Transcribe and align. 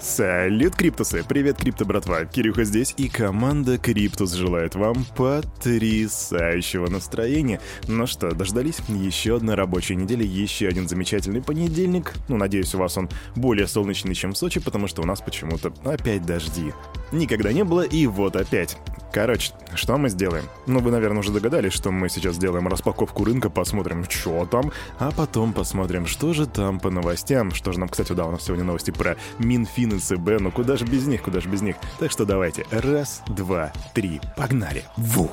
Салют, 0.00 0.76
Криптусы! 0.76 1.24
Привет, 1.28 1.56
Крипто, 1.56 1.84
братва! 1.84 2.24
Кирюха 2.24 2.62
здесь, 2.62 2.94
и 2.96 3.08
команда 3.08 3.78
Криптус 3.78 4.32
желает 4.32 4.76
вам 4.76 5.04
потрясающего 5.16 6.88
настроения. 6.88 7.60
Ну 7.88 8.06
что, 8.06 8.30
дождались? 8.30 8.78
Еще 8.88 9.36
одна 9.36 9.56
рабочая 9.56 9.96
неделя, 9.96 10.24
еще 10.24 10.68
один 10.68 10.88
замечательный 10.88 11.42
понедельник. 11.42 12.14
Ну, 12.28 12.36
надеюсь, 12.36 12.74
у 12.76 12.78
вас 12.78 12.96
он 12.96 13.08
более 13.34 13.66
солнечный, 13.66 14.14
чем 14.14 14.34
в 14.34 14.38
Сочи, 14.38 14.60
потому 14.60 14.86
что 14.86 15.02
у 15.02 15.04
нас 15.04 15.20
почему-то 15.20 15.72
опять 15.84 16.24
дожди. 16.24 16.72
Никогда 17.10 17.52
не 17.52 17.64
было, 17.64 17.82
и 17.82 18.06
вот 18.06 18.36
опять. 18.36 18.78
Короче, 19.12 19.52
что 19.74 19.96
мы 19.96 20.08
сделаем? 20.08 20.44
Ну, 20.66 20.80
вы, 20.80 20.90
наверное, 20.90 21.20
уже 21.20 21.32
догадались, 21.32 21.72
что 21.72 21.90
мы 21.90 22.08
сейчас 22.08 22.36
сделаем 22.36 22.68
распаковку 22.68 23.24
рынка, 23.24 23.50
посмотрим, 23.50 24.04
что 24.08 24.46
там, 24.46 24.72
а 24.98 25.10
потом 25.10 25.52
посмотрим, 25.52 26.06
что 26.06 26.32
же 26.34 26.46
там 26.46 26.78
по 26.78 26.90
новостям. 26.90 27.52
Что 27.52 27.72
же 27.72 27.80
нам, 27.80 27.88
кстати, 27.88 28.12
да, 28.12 28.26
у 28.26 28.30
нас 28.30 28.44
сегодня 28.44 28.64
новости 28.64 28.90
про 28.90 29.16
Минфин 29.38 29.96
и 29.96 29.98
ЦБ, 29.98 30.40
ну 30.40 30.50
куда 30.50 30.76
же 30.76 30.84
без 30.84 31.06
них, 31.06 31.22
куда 31.22 31.40
же 31.40 31.48
без 31.48 31.62
них. 31.62 31.76
Так 31.98 32.10
что 32.10 32.24
давайте, 32.24 32.66
раз, 32.70 33.22
два, 33.28 33.72
три, 33.94 34.20
погнали. 34.36 34.84
Ву! 34.96 35.30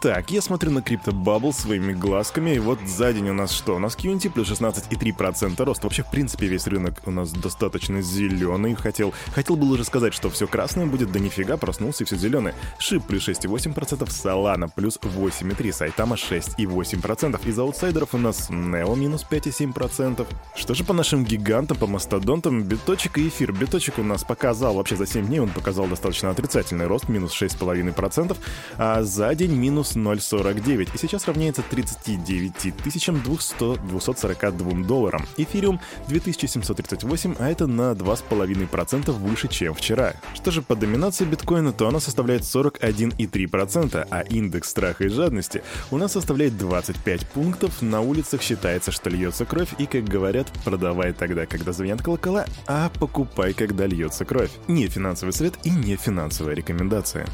Так, 0.00 0.30
я 0.30 0.40
смотрю 0.40 0.70
на 0.70 0.78
Bubble 0.78 1.52
своими 1.52 1.92
глазками, 1.92 2.50
и 2.50 2.60
вот 2.60 2.78
за 2.86 3.12
день 3.12 3.30
у 3.30 3.32
нас 3.32 3.50
что? 3.50 3.74
У 3.74 3.78
нас 3.80 3.96
QNT 3.96 4.30
плюс 4.30 4.48
16,3% 4.48 5.64
рост. 5.64 5.82
Вообще, 5.82 6.04
в 6.04 6.10
принципе, 6.12 6.46
весь 6.46 6.68
рынок 6.68 7.02
у 7.04 7.10
нас 7.10 7.32
достаточно 7.32 8.00
зеленый. 8.00 8.76
Хотел, 8.76 9.12
хотел 9.34 9.56
было 9.56 9.74
уже 9.74 9.82
сказать, 9.82 10.14
что 10.14 10.30
все 10.30 10.46
красное 10.46 10.86
будет, 10.86 11.10
да 11.10 11.18
нифига, 11.18 11.56
проснулся 11.56 12.04
и 12.04 12.06
все 12.06 12.16
зеленое. 12.16 12.54
Шип 12.78 13.06
плюс 13.06 13.28
6,8%, 13.28 14.06
Solana 14.06 14.70
плюс 14.72 15.00
8,3%, 15.02 15.72
Сайтама 15.72 16.14
6,8%. 16.14 17.48
Из 17.48 17.58
аутсайдеров 17.58 18.14
у 18.14 18.18
нас 18.18 18.50
Neo 18.50 18.96
минус 18.96 19.26
5,7%. 19.28 20.24
Что 20.54 20.74
же 20.74 20.84
по 20.84 20.92
нашим 20.92 21.24
гигантам, 21.24 21.76
по 21.76 21.88
мастодонтам, 21.88 22.62
биточек 22.62 23.18
и 23.18 23.26
эфир? 23.26 23.50
Биточек 23.50 23.98
у 23.98 24.04
нас 24.04 24.22
показал, 24.22 24.76
вообще 24.76 24.94
за 24.94 25.08
7 25.08 25.26
дней 25.26 25.40
он 25.40 25.48
показал 25.48 25.88
достаточно 25.88 26.30
отрицательный 26.30 26.86
рост, 26.86 27.08
минус 27.08 27.32
6,5%, 27.32 28.36
а 28.76 29.02
за 29.02 29.34
день 29.34 29.56
минус 29.56 29.87
минус 29.96 30.28
0,49 30.32 30.90
и 30.94 30.98
сейчас 30.98 31.26
равняется 31.26 31.62
39 31.62 32.76
242 32.76 34.84
долларам. 34.84 35.26
Эфириум 35.36 35.80
2738, 36.08 37.34
а 37.38 37.48
это 37.48 37.66
на 37.66 37.92
2,5% 37.92 39.10
выше, 39.12 39.48
чем 39.48 39.74
вчера. 39.74 40.14
Что 40.34 40.50
же 40.50 40.62
по 40.62 40.74
доминации 40.74 41.24
биткоина, 41.24 41.72
то 41.72 41.88
она 41.88 42.00
составляет 42.00 42.42
41,3%, 42.42 44.06
а 44.10 44.20
индекс 44.22 44.70
страха 44.70 45.04
и 45.04 45.08
жадности 45.08 45.62
у 45.90 45.96
нас 45.96 46.12
составляет 46.12 46.56
25 46.56 47.26
пунктов. 47.28 47.82
На 47.82 48.00
улицах 48.00 48.42
считается, 48.42 48.92
что 48.92 49.10
льется 49.10 49.44
кровь, 49.44 49.74
и, 49.78 49.86
как 49.86 50.04
говорят, 50.04 50.48
продавай 50.64 51.12
тогда, 51.12 51.46
когда 51.46 51.72
звенят 51.72 52.02
колокола, 52.02 52.46
а 52.66 52.90
покупай, 52.98 53.52
когда 53.52 53.86
льется 53.86 54.24
кровь. 54.24 54.50
Не 54.66 54.88
финансовый 54.88 55.30
совет 55.30 55.54
и 55.64 55.70
не 55.70 55.96
финансовая 55.96 56.54
рекомендация. 56.54 57.26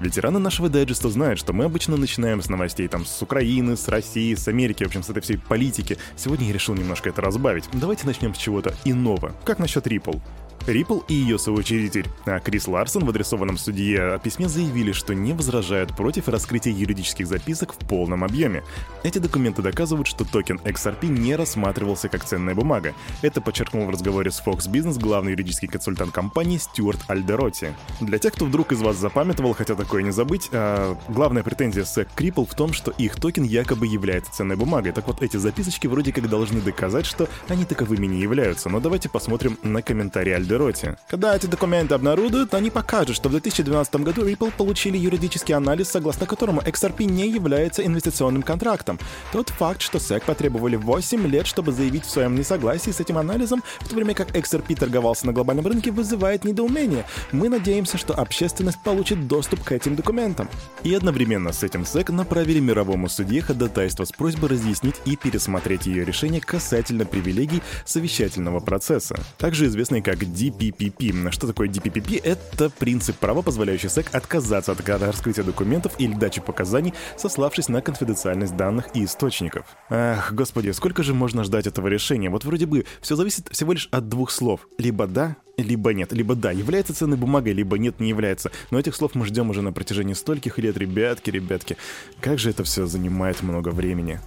Ветераны 0.00 0.38
нашего 0.38 0.70
дайджеста 0.70 1.10
знают, 1.10 1.38
что 1.38 1.52
мы 1.52 1.64
обычно 1.64 1.98
начинаем 1.98 2.40
с 2.40 2.48
новостей 2.48 2.88
там 2.88 3.04
с 3.04 3.20
Украины, 3.20 3.76
с 3.76 3.86
России, 3.86 4.34
с 4.34 4.48
Америки, 4.48 4.82
в 4.82 4.86
общем, 4.86 5.02
с 5.02 5.10
этой 5.10 5.20
всей 5.20 5.36
политики. 5.36 5.98
Сегодня 6.16 6.46
я 6.46 6.54
решил 6.54 6.74
немножко 6.74 7.10
это 7.10 7.20
разбавить. 7.20 7.64
Давайте 7.74 8.06
начнем 8.06 8.34
с 8.34 8.38
чего-то 8.38 8.74
иного. 8.86 9.34
Как 9.44 9.58
насчет 9.58 9.86
Ripple? 9.86 10.22
Ripple 10.66 11.04
и 11.08 11.14
ее 11.14 11.38
соучредитель 11.38 12.06
а 12.26 12.38
Крис 12.38 12.68
Ларсон 12.68 13.04
в 13.04 13.10
адресованном 13.10 13.58
судье 13.58 14.20
письме 14.22 14.48
заявили, 14.48 14.92
что 14.92 15.14
не 15.14 15.32
возражают 15.32 15.96
против 15.96 16.28
раскрытия 16.28 16.72
юридических 16.72 17.26
записок 17.26 17.72
в 17.72 17.78
полном 17.78 18.24
объеме. 18.24 18.62
Эти 19.02 19.18
документы 19.18 19.62
доказывают, 19.62 20.06
что 20.06 20.24
токен 20.24 20.60
XRP 20.64 21.06
не 21.06 21.34
рассматривался 21.36 22.08
как 22.08 22.24
ценная 22.24 22.54
бумага. 22.54 22.94
Это 23.22 23.40
подчеркнул 23.40 23.86
в 23.86 23.90
разговоре 23.90 24.30
с 24.30 24.42
Fox 24.44 24.70
Business 24.70 25.00
главный 25.00 25.32
юридический 25.32 25.68
консультант 25.68 26.12
компании 26.12 26.58
Стюарт 26.58 27.00
Альдероти. 27.08 27.74
Для 28.00 28.18
тех, 28.18 28.34
кто 28.34 28.44
вдруг 28.44 28.72
из 28.72 28.80
вас 28.80 28.96
запамятовал, 28.96 29.54
хотя 29.54 29.74
такое 29.74 30.02
не 30.02 30.10
забыть, 30.10 30.48
а, 30.52 30.96
главная 31.08 31.42
претензия 31.42 31.84
SEC 31.84 32.08
Ripple 32.16 32.46
в 32.46 32.54
том, 32.54 32.72
что 32.72 32.90
их 32.92 33.16
токен 33.16 33.44
якобы 33.44 33.86
является 33.86 34.32
ценной 34.32 34.56
бумагой. 34.56 34.92
Так 34.92 35.06
вот, 35.06 35.22
эти 35.22 35.36
записочки 35.36 35.86
вроде 35.86 36.12
как 36.12 36.28
должны 36.28 36.60
доказать, 36.60 37.06
что 37.06 37.28
они 37.48 37.64
таковыми 37.64 38.06
не 38.06 38.20
являются. 38.20 38.68
Но 38.68 38.80
давайте 38.80 39.08
посмотрим 39.08 39.58
на 39.62 39.82
комментарий 39.82 40.34
Альдероти 40.34 40.49
Дороти. 40.50 40.88
Когда 41.08 41.36
эти 41.36 41.46
документы 41.46 41.94
обнародуют, 41.94 42.54
они 42.54 42.70
покажут, 42.70 43.14
что 43.14 43.28
в 43.28 43.32
2012 43.32 43.94
году 43.96 44.28
Ripple 44.28 44.50
получили 44.50 44.98
юридический 44.98 45.54
анализ, 45.54 45.88
согласно 45.88 46.26
которому 46.26 46.60
XRP 46.62 47.04
не 47.04 47.28
является 47.28 47.86
инвестиционным 47.86 48.42
контрактом. 48.42 48.98
Тот 49.32 49.50
факт, 49.50 49.80
что 49.80 49.98
SEC 49.98 50.24
потребовали 50.26 50.74
8 50.74 51.24
лет, 51.28 51.46
чтобы 51.46 51.70
заявить 51.70 52.04
в 52.04 52.10
своем 52.10 52.34
несогласии 52.34 52.90
с 52.90 52.98
этим 52.98 53.18
анализом, 53.18 53.62
в 53.78 53.88
то 53.88 53.94
время 53.94 54.12
как 54.14 54.34
XRP 54.34 54.74
торговался 54.74 55.26
на 55.26 55.32
глобальном 55.32 55.68
рынке, 55.68 55.92
вызывает 55.92 56.44
недоумение. 56.44 57.04
Мы 57.30 57.48
надеемся, 57.48 57.96
что 57.96 58.14
общественность 58.14 58.82
получит 58.82 59.28
доступ 59.28 59.62
к 59.62 59.70
этим 59.70 59.94
документам. 59.94 60.48
И 60.82 60.92
одновременно 60.92 61.52
с 61.52 61.62
этим 61.62 61.82
SEC 61.82 62.10
направили 62.10 62.58
мировому 62.58 63.08
судье 63.08 63.40
ходатайство 63.40 64.04
с 64.04 64.10
просьбой 64.10 64.48
разъяснить 64.48 64.96
и 65.04 65.14
пересмотреть 65.14 65.86
ее 65.86 66.04
решение 66.04 66.40
касательно 66.40 67.04
привилегий 67.04 67.62
совещательного 67.84 68.58
процесса, 68.58 69.14
также 69.38 69.66
известный 69.66 70.02
как 70.02 70.24
DPPP. 70.40 71.30
Что 71.30 71.46
такое 71.46 71.68
DPPP? 71.68 72.20
Это 72.24 72.70
принцип 72.70 73.16
права, 73.16 73.42
позволяющий 73.42 73.88
SEC 73.88 74.06
отказаться 74.12 74.72
от 74.72 74.88
раскрытия 74.88 75.44
документов 75.44 75.92
или 75.98 76.14
дачи 76.14 76.40
показаний, 76.40 76.94
сославшись 77.16 77.68
на 77.68 77.82
конфиденциальность 77.82 78.56
данных 78.56 78.88
и 78.94 79.04
источников. 79.04 79.66
Ах, 79.90 80.32
господи, 80.32 80.70
сколько 80.70 81.02
же 81.02 81.12
можно 81.12 81.44
ждать 81.44 81.66
этого 81.66 81.88
решения? 81.88 82.30
Вот 82.30 82.44
вроде 82.44 82.66
бы 82.66 82.86
все 83.02 83.16
зависит 83.16 83.48
всего 83.50 83.72
лишь 83.72 83.88
от 83.90 84.08
двух 84.08 84.30
слов. 84.30 84.66
Либо 84.78 85.06
да, 85.06 85.36
либо 85.58 85.92
нет. 85.92 86.12
Либо 86.12 86.34
да, 86.34 86.50
является 86.52 86.94
ценной 86.94 87.18
бумагой, 87.18 87.52
либо 87.52 87.76
нет, 87.78 88.00
не 88.00 88.08
является. 88.08 88.50
Но 88.70 88.78
этих 88.78 88.94
слов 88.94 89.14
мы 89.14 89.26
ждем 89.26 89.50
уже 89.50 89.62
на 89.62 89.72
протяжении 89.72 90.14
стольких 90.14 90.58
лет. 90.58 90.76
Ребятки, 90.76 91.30
ребятки, 91.30 91.76
как 92.20 92.38
же 92.38 92.50
это 92.50 92.64
все 92.64 92.86
занимает 92.86 93.42
много 93.42 93.68
времени. 93.68 94.20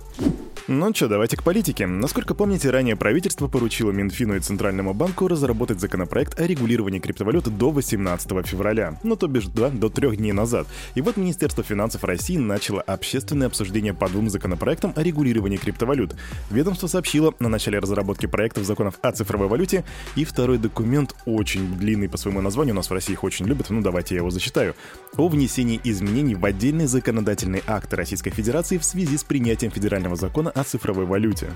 Ну 0.69 0.93
что, 0.95 1.09
давайте 1.09 1.35
к 1.35 1.43
политике. 1.43 1.85
Насколько 1.85 2.33
помните, 2.33 2.69
ранее 2.69 2.95
правительство 2.95 3.49
поручило 3.49 3.91
Минфину 3.91 4.37
и 4.37 4.39
Центральному 4.39 4.93
банку 4.93 5.27
разработать 5.27 5.81
законопроект 5.81 6.39
о 6.39 6.47
регулировании 6.47 6.99
криптовалюты 6.99 7.49
до 7.49 7.69
18 7.69 8.47
февраля, 8.47 8.97
ну 9.03 9.17
то 9.17 9.27
бишь 9.27 9.47
да, 9.47 9.69
до 9.69 9.89
трех 9.89 10.15
дней 10.15 10.31
назад. 10.31 10.65
И 10.95 11.01
вот 11.01 11.17
Министерство 11.17 11.65
финансов 11.65 12.05
России 12.05 12.37
начало 12.37 12.79
общественное 12.79 13.47
обсуждение 13.47 13.93
по 13.93 14.07
двум 14.07 14.29
законопроектам 14.29 14.93
о 14.95 15.03
регулировании 15.03 15.57
криптовалют. 15.57 16.15
Ведомство 16.49 16.87
сообщило 16.87 17.33
на 17.39 17.49
начале 17.49 17.79
разработки 17.79 18.25
проектов 18.25 18.63
законов 18.63 18.99
о 19.01 19.11
цифровой 19.11 19.49
валюте, 19.49 19.83
и 20.15 20.23
второй 20.23 20.59
документ 20.59 21.13
очень 21.25 21.75
длинный 21.75 22.07
по 22.07 22.15
своему 22.15 22.39
названию, 22.39 22.73
у 22.73 22.77
нас 22.77 22.89
в 22.89 22.93
России 22.93 23.11
их 23.11 23.25
очень 23.25 23.47
любят, 23.47 23.69
ну 23.69 23.81
давайте 23.81 24.15
я 24.15 24.21
его 24.21 24.29
зачитаю, 24.29 24.75
о 25.17 25.27
внесении 25.27 25.81
изменений 25.83 26.35
в 26.35 26.45
отдельные 26.45 26.87
законодательные 26.87 27.63
акты 27.67 27.97
Российской 27.97 28.31
Федерации 28.31 28.77
в 28.77 28.85
связи 28.85 29.17
с 29.17 29.25
принятием 29.25 29.69
федерального 29.69 30.15
закона 30.15 30.52
о 30.53 30.63
цифровой 30.63 31.05
валюте. 31.05 31.49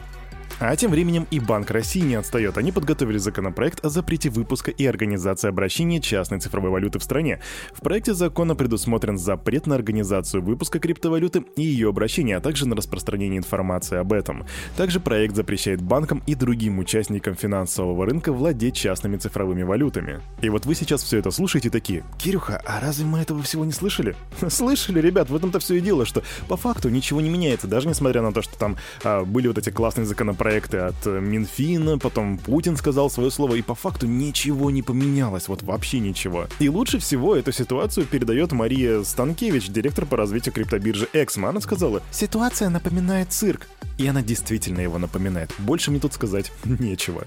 А 0.60 0.76
тем 0.76 0.90
временем 0.90 1.28
и 1.30 1.40
Банк 1.40 1.70
России 1.70 2.00
не 2.00 2.16
отстает. 2.16 2.58
Они 2.58 2.72
подготовили 2.72 3.20
законопроект 3.20 3.86
о 3.86 3.90
запрете 3.90 4.32
выпуска 4.32 4.72
и 4.72 4.88
организации 4.88 5.50
обращения 5.50 6.02
частной 6.02 6.40
цифровой 6.40 6.72
валюты 6.72 6.98
в 6.98 7.04
стране. 7.04 7.40
В 7.74 7.82
проекте 7.82 8.16
закона 8.16 8.56
предусмотрен 8.56 9.20
запрет 9.20 9.68
на 9.68 9.76
организацию 9.76 10.42
выпуска 10.42 10.80
криптовалюты 10.80 11.46
и 11.56 11.62
ее 11.62 11.90
обращения, 11.90 12.38
а 12.38 12.42
также 12.42 12.68
на 12.68 12.76
распространение 12.76 13.38
информации 13.38 13.98
об 13.98 14.12
этом. 14.14 14.48
Также 14.76 15.00
проект 15.00 15.36
запрещает 15.36 15.80
банкам 15.80 16.24
и 16.26 16.34
другим 16.34 16.80
участникам 16.80 17.36
финансового 17.36 18.08
рынка 18.08 18.34
владеть 18.34 18.76
частными 18.76 19.18
цифровыми 19.18 19.62
валютами. 19.62 20.22
И 20.42 20.50
вот 20.50 20.66
вы 20.66 20.74
сейчас 20.74 21.04
все 21.04 21.20
это 21.20 21.30
слушаете 21.30 21.70
такие, 21.70 22.04
Кирюха, 22.18 22.64
а 22.66 22.80
разве 22.80 23.06
мы 23.06 23.20
этого 23.20 23.44
всего 23.44 23.64
не 23.64 23.74
слышали? 23.74 24.16
Слышали, 24.50 25.02
ребят, 25.02 25.30
в 25.30 25.36
этом-то 25.36 25.60
все 25.60 25.76
и 25.76 25.82
дело, 25.82 26.04
что 26.06 26.24
по 26.48 26.58
факту 26.58 26.90
ничего 26.90 27.22
не 27.22 27.30
меняется, 27.30 27.68
даже 27.68 27.88
несмотря 27.88 28.24
на 28.24 28.34
то, 28.34 28.42
что 28.42 28.58
там 28.58 28.76
а, 29.04 29.24
были 29.24 29.48
вот 29.48 29.60
эти 29.60 29.70
классные 29.70 30.06
законопроекты 30.06 30.47
проекты 30.48 30.78
от 30.78 30.96
э, 31.06 31.20
Минфина, 31.20 31.98
потом 31.98 32.38
Путин 32.38 32.78
сказал 32.78 33.10
свое 33.10 33.32
слово, 33.32 33.56
и 33.56 33.62
по 33.62 33.76
факту 33.76 34.08
ничего 34.08 34.72
не 34.72 34.82
поменялось, 34.82 35.50
вот 35.50 35.62
вообще 35.62 36.00
ничего. 36.00 36.48
И 36.60 36.70
лучше 36.70 37.00
всего 37.00 37.36
эту 37.36 37.52
ситуацию 37.52 38.06
передает 38.06 38.54
Мария 38.54 39.04
Станкевич, 39.04 39.68
директор 39.68 40.06
по 40.06 40.16
развитию 40.16 40.54
криптобиржи 40.54 41.10
Эксма. 41.12 41.50
Она 41.50 41.60
сказала, 41.60 42.02
ситуация 42.12 42.70
напоминает 42.70 43.34
цирк. 43.34 43.68
И 43.98 44.08
она 44.08 44.22
действительно 44.22 44.82
его 44.82 45.00
напоминает. 45.00 45.52
Больше 45.58 45.90
мне 45.90 46.00
тут 46.00 46.14
сказать 46.14 46.52
нечего. 46.64 47.24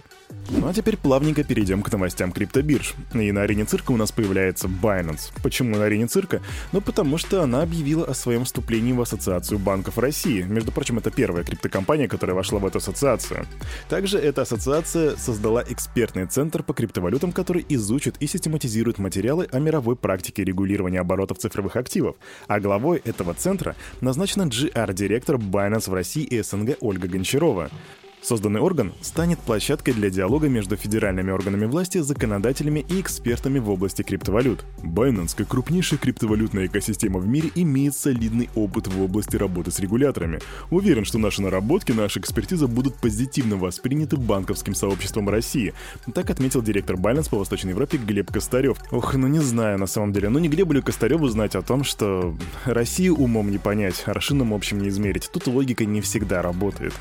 Ну 0.50 0.69
а 0.69 0.73
теперь 0.73 0.97
плавненько 0.97 1.43
перейдем 1.43 1.83
к 1.83 1.91
новостям 1.91 2.31
криптобирж. 2.31 2.94
И 3.15 3.33
на 3.33 3.43
арене 3.43 3.65
цирка 3.65 3.91
у 3.91 3.97
нас 3.97 4.12
появляется 4.12 4.69
Binance. 4.69 5.33
Почему 5.43 5.77
на 5.77 5.85
арене 5.85 6.06
цирка? 6.06 6.41
Ну 6.73 6.81
потому 6.81 7.19
что 7.19 7.43
она 7.43 7.62
объявила 7.62 8.05
о 8.05 8.15
своем 8.15 8.44
вступлении 8.44 8.93
в 8.93 9.00
Ассоциацию 9.00 9.59
банков 9.59 9.99
России. 9.99 10.43
Между 10.43 10.71
прочим, 10.71 10.99
это 10.99 11.11
первая 11.11 11.43
криптокомпания, 11.43 12.06
которая 12.06 12.37
вошла 12.37 12.61
в 12.61 12.67
эту 12.67 12.79
ассоциацию. 12.79 13.10
Также 13.89 14.19
эта 14.19 14.43
ассоциация 14.43 15.17
создала 15.17 15.65
экспертный 15.69 16.27
центр 16.27 16.62
по 16.62 16.75
криптовалютам, 16.75 17.33
который 17.33 17.65
изучит 17.69 18.17
и 18.21 18.27
систематизирует 18.27 18.99
материалы 18.99 19.49
о 19.51 19.59
мировой 19.59 19.97
практике 19.97 20.45
регулирования 20.45 21.01
оборотов 21.01 21.39
цифровых 21.39 21.77
активов. 21.77 22.17
А 22.47 22.61
главой 22.61 23.03
этого 23.05 23.35
центра 23.35 23.77
назначена 24.01 24.43
GR-директор 24.43 25.37
Binance 25.37 25.91
в 25.91 25.95
России 25.95 26.25
и 26.25 26.43
СНГ 26.43 26.77
Ольга 26.81 27.09
Гончарова. 27.09 27.71
Созданный 28.22 28.61
орган 28.61 28.93
станет 29.00 29.38
площадкой 29.38 29.93
для 29.93 30.11
диалога 30.11 30.49
между 30.49 30.76
федеральными 30.76 31.31
органами 31.31 31.64
власти, 31.64 31.99
законодателями 31.99 32.84
и 32.88 33.00
экспертами 33.00 33.58
в 33.58 33.70
области 33.70 34.02
криптовалют. 34.02 34.64
Binance, 34.82 35.34
как 35.37 35.49
крупнейшая 35.49 35.99
криптовалютная 35.99 36.67
экосистема 36.67 37.19
в 37.19 37.26
мире, 37.26 37.50
имеет 37.55 37.94
солидный 37.94 38.50
опыт 38.55 38.88
в 38.88 39.02
области 39.02 39.37
работы 39.37 39.70
с 39.70 39.81
регуляторами. 39.81 40.38
Уверен, 40.70 41.05
что 41.05 41.19
наши 41.19 41.40
наработки, 41.40 41.93
наша 41.93 42.20
экспертиза 42.20 42.67
будут 42.67 42.96
позитивно 42.96 43.56
восприняты 43.56 44.17
банковским 44.17 44.75
сообществом 44.75 45.28
России. 45.28 45.72
Так 46.14 46.31
отметил 46.31 46.62
директор 46.62 46.96
Binance 46.96 47.31
по 47.31 47.38
Восточной 47.38 47.70
Европе 47.70 47.96
Глеб 47.96 48.31
Костарев. 48.31 48.76
Ох, 48.90 49.14
ну 49.14 49.28
не 49.28 49.40
знаю 49.40 49.78
на 49.78 49.87
самом 49.87 50.12
деле. 50.12 50.28
Ну 50.28 50.38
не 50.38 50.49
Глебу 50.49 50.75
ли 50.75 50.82
Костареву 50.82 51.26
знать 51.28 51.55
о 51.55 51.62
том, 51.62 51.84
что 51.84 52.37
Россию 52.64 53.17
умом 53.17 53.50
не 53.50 53.58
понять, 53.58 54.02
аршином 54.06 54.52
общем 54.52 54.78
не 54.78 54.88
измерить. 54.88 55.31
Тут 55.32 55.46
логика 55.46 55.84
не 55.87 56.00
всегда 56.00 56.43
работает. 56.43 56.93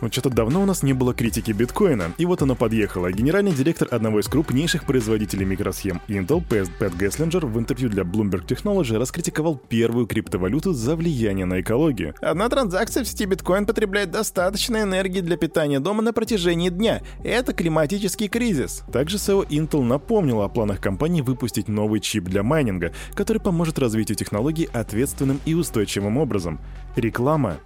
Вот 0.00 0.12
что-то 0.12 0.30
давно 0.30 0.62
у 0.62 0.66
нас 0.66 0.82
не 0.82 0.94
было 0.94 1.12
критики 1.12 1.52
биткоина, 1.52 2.14
и 2.16 2.24
вот 2.24 2.40
оно 2.40 2.54
подъехало. 2.54 3.12
Генеральный 3.12 3.52
директор 3.52 3.86
одного 3.90 4.20
из 4.20 4.28
крупнейших 4.28 4.86
производителей 4.86 5.44
микросхем 5.44 6.00
Intel, 6.08 6.42
Пэт 6.48 6.94
Гесслинджер, 6.94 7.44
в 7.44 7.58
интервью 7.58 7.90
для 7.90 8.04
Bloomberg 8.04 8.46
Technology 8.46 8.96
раскритиковал 8.96 9.56
первую 9.56 10.06
криптовалюту 10.06 10.72
за 10.72 10.96
влияние 10.96 11.44
на 11.44 11.60
экологию. 11.60 12.14
Одна 12.22 12.48
транзакция 12.48 13.04
в 13.04 13.08
сети 13.08 13.26
биткоин 13.26 13.66
потребляет 13.66 14.10
достаточно 14.10 14.82
энергии 14.82 15.20
для 15.20 15.36
питания 15.36 15.80
дома 15.80 16.02
на 16.02 16.14
протяжении 16.14 16.70
дня. 16.70 17.02
Это 17.22 17.52
климатический 17.52 18.28
кризис. 18.28 18.82
Также 18.90 19.18
SEO 19.18 19.46
Intel 19.48 19.82
напомнил 19.82 20.40
о 20.40 20.48
планах 20.48 20.80
компании 20.80 21.20
выпустить 21.20 21.68
новый 21.68 22.00
чип 22.00 22.24
для 22.24 22.42
майнинга, 22.42 22.92
который 23.14 23.40
поможет 23.42 23.78
развитию 23.78 24.16
технологий 24.16 24.68
ответственным 24.72 25.40
и 25.44 25.52
устойчивым 25.52 26.16
образом. 26.16 26.58
Реклама 26.96 27.58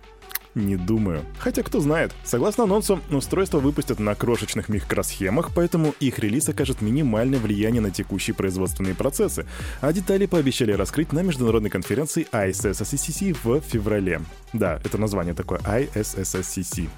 не 0.54 0.76
думаю. 0.76 1.24
Хотя 1.38 1.62
кто 1.62 1.80
знает. 1.80 2.12
Согласно 2.24 2.64
анонсу, 2.64 3.00
устройство 3.10 3.58
выпустят 3.58 3.98
на 3.98 4.14
крошечных 4.14 4.68
микросхемах, 4.68 5.50
поэтому 5.54 5.94
их 6.00 6.18
релиз 6.18 6.48
окажет 6.48 6.80
минимальное 6.80 7.38
влияние 7.38 7.80
на 7.80 7.90
текущие 7.90 8.34
производственные 8.34 8.94
процессы, 8.94 9.46
а 9.80 9.92
детали 9.92 10.26
пообещали 10.26 10.72
раскрыть 10.72 11.12
на 11.12 11.20
международной 11.20 11.70
конференции 11.70 12.26
ISSCC 12.30 13.36
в 13.42 13.60
феврале. 13.60 14.20
Да, 14.52 14.80
это 14.84 14.98
название 14.98 15.34
такое 15.34 15.58
ISSCC. 15.60 16.88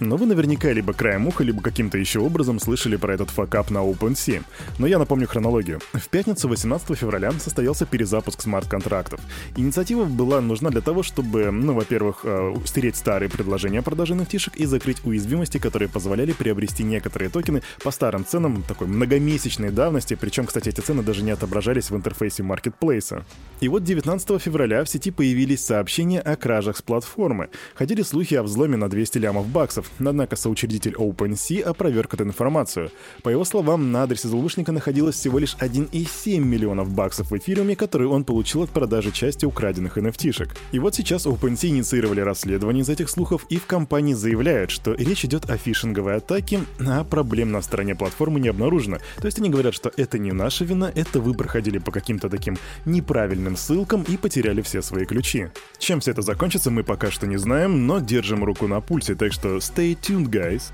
Но 0.00 0.16
вы 0.16 0.24
наверняка 0.24 0.72
либо 0.72 0.94
краем 0.94 1.26
уха, 1.26 1.44
либо 1.44 1.60
каким-то 1.60 1.98
еще 1.98 2.20
образом 2.20 2.58
слышали 2.58 2.96
про 2.96 3.12
этот 3.12 3.28
факап 3.28 3.70
на 3.70 3.78
OpenSea. 3.78 4.42
Но 4.78 4.86
я 4.86 4.98
напомню 4.98 5.28
хронологию. 5.28 5.80
В 5.92 6.08
пятницу 6.08 6.48
18 6.48 6.96
февраля 6.96 7.32
состоялся 7.32 7.84
перезапуск 7.84 8.40
смарт-контрактов. 8.40 9.20
Инициатива 9.56 10.04
была 10.06 10.40
нужна 10.40 10.70
для 10.70 10.80
того, 10.80 11.02
чтобы, 11.02 11.50
ну, 11.50 11.74
во-первых, 11.74 12.20
э, 12.24 12.54
стереть 12.64 12.96
старые 12.96 13.28
предложения 13.28 13.80
о 13.80 13.82
продаже 13.82 14.14
nft 14.14 14.52
и 14.56 14.64
закрыть 14.64 15.04
уязвимости, 15.04 15.58
которые 15.58 15.90
позволяли 15.90 16.32
приобрести 16.32 16.82
некоторые 16.82 17.28
токены 17.28 17.62
по 17.84 17.90
старым 17.90 18.24
ценам 18.24 18.62
такой 18.62 18.86
многомесячной 18.86 19.70
давности, 19.70 20.16
причем, 20.18 20.46
кстати, 20.46 20.70
эти 20.70 20.80
цены 20.80 21.02
даже 21.02 21.22
не 21.22 21.30
отображались 21.30 21.90
в 21.90 21.96
интерфейсе 21.96 22.42
маркетплейса. 22.42 23.26
И 23.60 23.68
вот 23.68 23.84
19 23.84 24.40
февраля 24.40 24.82
в 24.82 24.88
сети 24.88 25.10
появились 25.10 25.62
сообщения 25.62 26.20
о 26.20 26.36
кражах 26.36 26.78
с 26.78 26.82
платформы. 26.82 27.50
Ходили 27.74 28.00
слухи 28.00 28.34
о 28.34 28.42
взломе 28.42 28.78
на 28.78 28.88
200 28.88 29.18
лямов 29.18 29.46
баксов, 29.46 29.89
Однако 29.98 30.36
соучредитель 30.36 30.94
OpenSea 30.94 31.62
опроверг 31.62 32.14
эту 32.14 32.24
информацию. 32.24 32.90
По 33.22 33.28
его 33.28 33.44
словам, 33.44 33.92
на 33.92 34.04
адресе 34.04 34.28
злоумышленника 34.28 34.72
находилось 34.72 35.16
всего 35.16 35.38
лишь 35.38 35.56
1,7 35.56 36.38
миллионов 36.38 36.90
баксов 36.90 37.30
в 37.30 37.36
эфириуме, 37.36 37.76
которые 37.76 38.08
он 38.08 38.24
получил 38.24 38.62
от 38.62 38.70
продажи 38.70 39.10
части 39.10 39.44
украденных 39.44 39.98
NFT-шек. 39.98 40.50
И 40.72 40.78
вот 40.78 40.94
сейчас 40.94 41.26
OpenSea 41.26 41.68
инициировали 41.68 42.20
расследование 42.20 42.82
из 42.82 42.88
этих 42.88 43.10
слухов, 43.10 43.46
и 43.48 43.56
в 43.56 43.66
компании 43.66 44.14
заявляют, 44.14 44.70
что 44.70 44.94
речь 44.94 45.24
идет 45.24 45.48
о 45.50 45.56
фишинговой 45.56 46.16
атаке, 46.16 46.60
а 46.80 47.04
проблем 47.04 47.52
на 47.52 47.62
стороне 47.62 47.94
платформы 47.94 48.40
не 48.40 48.48
обнаружено. 48.48 48.98
То 49.16 49.26
есть 49.26 49.38
они 49.38 49.50
говорят, 49.50 49.74
что 49.74 49.90
это 49.96 50.18
не 50.18 50.32
наша 50.32 50.64
вина, 50.64 50.92
это 50.94 51.20
вы 51.20 51.34
проходили 51.34 51.78
по 51.78 51.90
каким-то 51.90 52.28
таким 52.28 52.58
неправильным 52.84 53.56
ссылкам 53.56 54.02
и 54.02 54.16
потеряли 54.16 54.62
все 54.62 54.82
свои 54.82 55.04
ключи. 55.04 55.48
Чем 55.78 56.00
все 56.00 56.10
это 56.10 56.22
закончится, 56.22 56.70
мы 56.70 56.84
пока 56.84 57.10
что 57.10 57.26
не 57.26 57.36
знаем, 57.36 57.86
но 57.86 58.00
держим 58.00 58.44
руку 58.44 58.66
на 58.66 58.80
пульсе, 58.80 59.14
так 59.14 59.32
что 59.32 59.56
stay 59.56 59.79
Stay 59.80 59.94
tuned, 59.94 60.30
guys. 60.30 60.72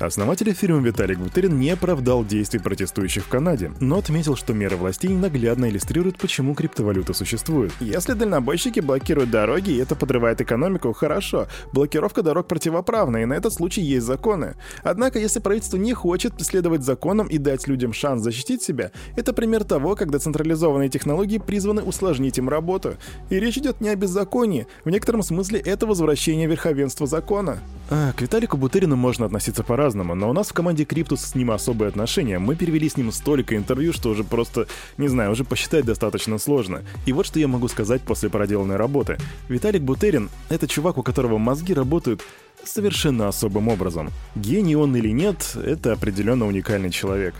Основатель 0.00 0.50
эфириум 0.50 0.82
Виталик 0.82 1.18
Бутерин 1.18 1.58
не 1.58 1.70
оправдал 1.70 2.24
действий 2.24 2.58
протестующих 2.58 3.24
в 3.24 3.28
Канаде, 3.28 3.72
но 3.78 3.98
отметил, 3.98 4.34
что 4.34 4.52
меры 4.52 4.76
властей 4.76 5.10
наглядно 5.10 5.70
иллюстрируют, 5.70 6.18
почему 6.18 6.54
криптовалюта 6.54 7.14
существует. 7.14 7.72
Если 7.80 8.12
дальнобойщики 8.14 8.80
блокируют 8.80 9.30
дороги 9.30 9.70
и 9.70 9.78
это 9.78 9.94
подрывает 9.94 10.40
экономику, 10.40 10.92
хорошо. 10.92 11.46
Блокировка 11.72 12.22
дорог 12.22 12.48
противоправна, 12.48 13.18
и 13.18 13.24
на 13.24 13.34
этот 13.34 13.52
случай 13.52 13.82
есть 13.82 14.04
законы. 14.04 14.56
Однако, 14.82 15.20
если 15.20 15.38
правительство 15.38 15.76
не 15.76 15.94
хочет 15.94 16.34
следовать 16.44 16.82
законам 16.82 17.28
и 17.28 17.38
дать 17.38 17.68
людям 17.68 17.92
шанс 17.92 18.22
защитить 18.22 18.62
себя, 18.62 18.90
это 19.16 19.32
пример 19.32 19.62
того, 19.62 19.94
когда 19.94 20.18
централизованные 20.18 20.88
технологии 20.88 21.38
призваны 21.38 21.82
усложнить 21.82 22.38
им 22.38 22.48
работу. 22.48 22.96
И 23.30 23.38
речь 23.38 23.58
идет 23.58 23.80
не 23.80 23.90
о 23.90 23.96
беззаконии. 23.96 24.66
В 24.84 24.90
некотором 24.90 25.22
смысле 25.22 25.60
это 25.60 25.86
возвращение 25.86 26.48
верховенства 26.48 27.06
закона. 27.06 27.60
А, 27.90 28.12
к 28.12 28.22
Виталику 28.22 28.56
Бутерину 28.56 28.96
можно 28.96 29.26
относиться 29.26 29.62
по 29.62 29.76
по-разному, 29.84 30.14
но 30.14 30.30
у 30.30 30.32
нас 30.32 30.48
в 30.48 30.54
команде 30.54 30.86
Криптус 30.86 31.20
с 31.20 31.34
ним 31.34 31.50
особые 31.50 31.90
отношения. 31.90 32.38
Мы 32.38 32.56
перевели 32.56 32.88
с 32.88 32.96
ним 32.96 33.12
столько 33.12 33.54
интервью, 33.54 33.92
что 33.92 34.08
уже 34.08 34.24
просто, 34.24 34.66
не 34.96 35.08
знаю, 35.08 35.32
уже 35.32 35.44
посчитать 35.44 35.84
достаточно 35.84 36.38
сложно. 36.38 36.84
И 37.04 37.12
вот 37.12 37.26
что 37.26 37.38
я 37.38 37.48
могу 37.48 37.68
сказать 37.68 38.00
после 38.00 38.30
проделанной 38.30 38.76
работы. 38.76 39.18
Виталик 39.50 39.82
Бутерин— 39.82 40.30
это 40.48 40.66
чувак, 40.66 40.96
у 40.96 41.02
которого 41.02 41.36
мозги 41.36 41.74
работают 41.74 42.22
совершенно 42.64 43.28
особым 43.28 43.68
образом. 43.68 44.08
Гений 44.34 44.74
он 44.74 44.96
или 44.96 45.10
нет, 45.10 45.54
это 45.62 45.92
определенно 45.92 46.46
уникальный 46.46 46.90
человек. 46.90 47.34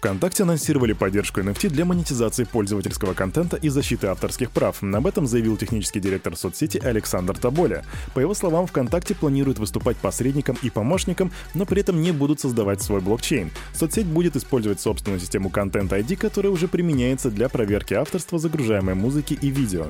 ВКонтакте 0.00 0.44
анонсировали 0.44 0.94
поддержку 0.94 1.42
NFT 1.42 1.68
для 1.68 1.84
монетизации 1.84 2.44
пользовательского 2.44 3.12
контента 3.12 3.58
и 3.58 3.68
защиты 3.68 4.06
авторских 4.06 4.50
прав. 4.50 4.82
Об 4.82 5.06
этом 5.06 5.26
заявил 5.26 5.58
технический 5.58 6.00
директор 6.00 6.34
соцсети 6.34 6.78
Александр 6.78 7.36
Таболя. 7.36 7.84
По 8.14 8.20
его 8.20 8.32
словам, 8.32 8.66
ВКонтакте 8.66 9.14
планирует 9.14 9.58
выступать 9.58 9.98
посредником 9.98 10.56
и 10.62 10.70
помощником, 10.70 11.30
но 11.52 11.66
при 11.66 11.82
этом 11.82 12.00
не 12.00 12.12
будут 12.12 12.40
создавать 12.40 12.80
свой 12.80 13.02
блокчейн. 13.02 13.50
Соцсеть 13.74 14.06
будет 14.06 14.36
использовать 14.36 14.80
собственную 14.80 15.20
систему 15.20 15.50
Content 15.50 15.90
ID, 15.90 16.16
которая 16.16 16.50
уже 16.50 16.66
применяется 16.66 17.30
для 17.30 17.50
проверки 17.50 17.92
авторства 17.92 18.38
загружаемой 18.38 18.94
музыки 18.94 19.38
и 19.38 19.50
видео. 19.50 19.88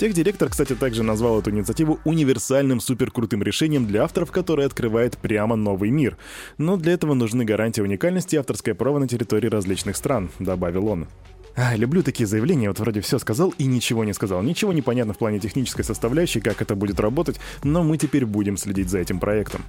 Техдиректор, 0.00 0.48
кстати, 0.48 0.74
также 0.74 1.02
назвал 1.02 1.40
эту 1.40 1.50
инициативу 1.50 2.00
универсальным 2.06 2.80
суперкрутым 2.80 3.42
решением 3.42 3.86
для 3.86 4.04
авторов, 4.04 4.32
которое 4.32 4.66
открывает 4.66 5.18
прямо 5.18 5.56
новый 5.56 5.90
мир. 5.90 6.16
Но 6.56 6.78
для 6.78 6.94
этого 6.94 7.12
нужны 7.12 7.44
гарантии 7.44 7.82
уникальности 7.82 8.34
и 8.34 8.38
авторское 8.38 8.74
право 8.74 8.98
на 8.98 9.06
территории 9.06 9.48
различных 9.48 9.96
стран, 9.96 10.30
добавил 10.38 10.86
он. 10.86 11.06
А, 11.54 11.76
люблю 11.76 12.02
такие 12.02 12.26
заявления, 12.26 12.68
вот 12.68 12.80
вроде 12.80 13.02
все 13.02 13.18
сказал 13.18 13.52
и 13.58 13.66
ничего 13.66 14.02
не 14.04 14.14
сказал. 14.14 14.42
Ничего 14.42 14.72
не 14.72 14.80
понятно 14.80 15.12
в 15.12 15.18
плане 15.18 15.38
технической 15.38 15.84
составляющей, 15.84 16.40
как 16.40 16.62
это 16.62 16.74
будет 16.74 16.98
работать, 16.98 17.38
но 17.62 17.82
мы 17.82 17.98
теперь 17.98 18.24
будем 18.24 18.56
следить 18.56 18.88
за 18.88 19.00
этим 19.00 19.20
проектом. 19.20 19.60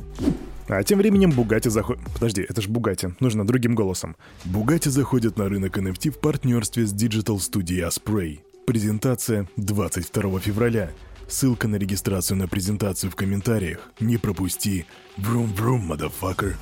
А 0.69 0.81
тем 0.83 0.99
временем 0.99 1.31
Бугати 1.31 1.67
заходит... 1.67 2.01
Подожди, 2.13 2.41
это 2.41 2.61
ж 2.61 2.69
Бугати. 2.69 3.13
Нужно 3.19 3.45
другим 3.45 3.75
голосом. 3.75 4.15
Бугати 4.45 4.87
заходит 4.87 5.35
на 5.35 5.49
рынок 5.49 5.77
NFT 5.77 6.11
в 6.11 6.19
партнерстве 6.19 6.85
с 6.85 6.93
Digital 6.93 7.35
Studio 7.35 7.89
Spray. 7.89 8.39
Презентация 8.71 9.49
22 9.57 10.39
февраля. 10.39 10.91
Ссылка 11.27 11.67
на 11.67 11.75
регистрацию 11.75 12.37
на 12.37 12.47
презентацию 12.47 13.11
в 13.11 13.17
комментариях. 13.17 13.91
Не 13.99 14.15
пропусти. 14.15 14.85
Vroom-vroom, 15.17 15.89
motherfucker. 15.89 16.55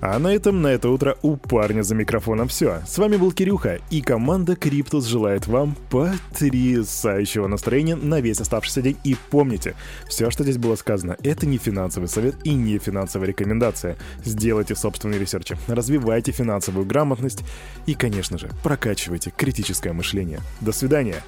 А 0.00 0.18
на 0.18 0.28
этом 0.28 0.62
на 0.62 0.68
это 0.68 0.90
утро 0.90 1.16
у 1.22 1.36
парня 1.36 1.82
за 1.82 1.94
микрофоном 1.94 2.46
все. 2.46 2.82
С 2.86 2.98
вами 2.98 3.16
был 3.16 3.32
Кирюха, 3.32 3.80
и 3.90 4.00
команда 4.00 4.54
Криптус 4.54 5.06
желает 5.06 5.48
вам 5.48 5.76
потрясающего 5.90 7.48
настроения 7.48 7.96
на 7.96 8.20
весь 8.20 8.40
оставшийся 8.40 8.80
день. 8.80 8.96
И 9.02 9.16
помните, 9.30 9.74
все, 10.08 10.30
что 10.30 10.44
здесь 10.44 10.56
было 10.56 10.76
сказано, 10.76 11.16
это 11.24 11.46
не 11.46 11.58
финансовый 11.58 12.06
совет 12.06 12.36
и 12.44 12.54
не 12.54 12.78
финансовая 12.78 13.28
рекомендация. 13.28 13.96
Сделайте 14.24 14.76
собственные 14.76 15.18
ресерчи, 15.18 15.56
развивайте 15.66 16.30
финансовую 16.30 16.86
грамотность 16.86 17.42
и, 17.86 17.94
конечно 17.94 18.38
же, 18.38 18.50
прокачивайте 18.62 19.32
критическое 19.36 19.92
мышление. 19.92 20.40
До 20.60 20.70
свидания! 20.70 21.24